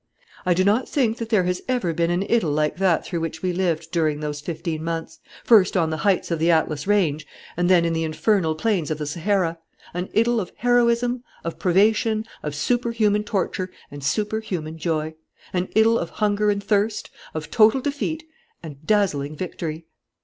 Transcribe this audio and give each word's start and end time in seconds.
"I 0.47 0.55
do 0.55 0.63
not 0.63 0.89
think 0.89 1.17
that 1.19 1.29
there 1.29 1.43
has 1.43 1.61
ever 1.67 1.93
been 1.93 2.09
an 2.09 2.23
idyl 2.23 2.49
like 2.49 2.77
that 2.77 3.05
through 3.05 3.19
which 3.19 3.43
we 3.43 3.53
lived 3.53 3.91
during 3.91 4.19
those 4.19 4.41
fifteen 4.41 4.83
months, 4.83 5.19
first 5.43 5.77
on 5.77 5.91
the 5.91 5.97
heights 5.97 6.31
of 6.31 6.39
the 6.39 6.49
Atlas 6.49 6.87
range 6.87 7.27
and 7.55 7.69
then 7.69 7.85
in 7.85 7.93
the 7.93 8.03
infernal 8.03 8.55
plains 8.55 8.89
of 8.89 8.97
the 8.97 9.05
Sahara: 9.05 9.59
an 9.93 10.09
idyl 10.15 10.41
of 10.41 10.53
heroism, 10.55 11.23
of 11.43 11.59
privation, 11.59 12.25
of 12.41 12.55
superhuman 12.55 13.23
torture 13.23 13.69
and 13.91 14.03
superhuman 14.03 14.79
joy; 14.79 15.13
an 15.53 15.69
idyl 15.75 15.99
of 15.99 16.09
hunger 16.09 16.49
and 16.49 16.63
thirst, 16.63 17.11
of 17.35 17.51
total 17.51 17.79
defeat 17.79 18.23
and 18.63 18.83
dazzling 18.87 19.35
victory.... 19.35 19.85